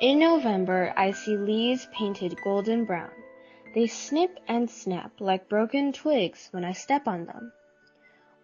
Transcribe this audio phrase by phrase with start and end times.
[0.00, 3.10] In November, I see leaves painted golden brown.
[3.74, 7.52] They snip and snap like broken twigs when I step on them.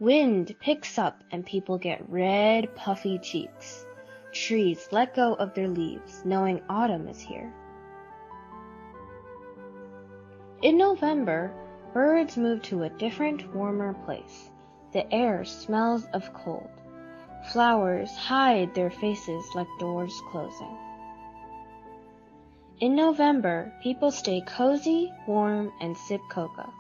[0.01, 3.87] Wind picks up and people get red, puffy cheeks.
[4.33, 7.55] Trees let go of their leaves, knowing autumn is here.
[10.61, 11.55] In November,
[11.93, 14.51] birds move to a different, warmer place.
[14.93, 16.69] The air smells of cold.
[17.53, 20.77] Flowers hide their faces like doors closing.
[22.81, 26.73] In November, people stay cozy, warm, and sip cocoa.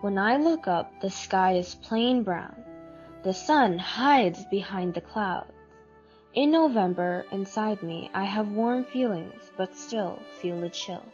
[0.00, 2.54] When I look up, the sky is plain brown.
[3.24, 5.50] The sun hides behind the clouds.
[6.34, 11.04] In November, inside me, I have warm feelings, but still feel a chill.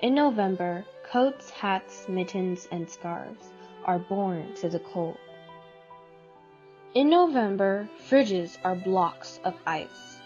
[0.00, 3.52] In November, coats, hats, mittens, and scarves
[3.84, 5.18] are born to the cold.
[6.94, 10.20] In November, fridges are blocks of ice.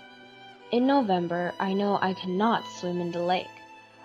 [0.73, 3.49] In November, I know I cannot swim in the lake.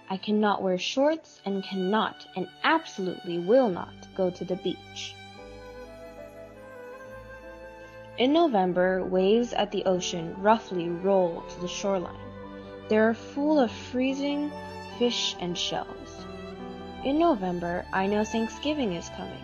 [0.10, 5.14] I cannot wear shorts and cannot and absolutely will not go to the beach.
[8.18, 12.16] In November, waves at the ocean roughly roll to the shoreline.
[12.90, 14.52] They are full of freezing
[14.98, 16.26] fish and shells.
[17.04, 19.44] In November, I know Thanksgiving is coming.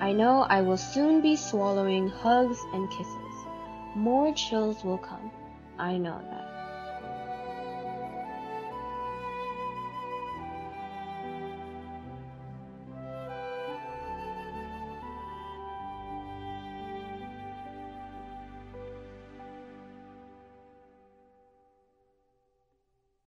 [0.00, 3.46] I know I will soon be swallowing hugs and kisses.
[3.94, 5.30] More chills will come.
[5.78, 6.53] I know that.